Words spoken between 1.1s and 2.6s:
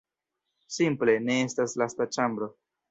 ne estas lasta ĉambro.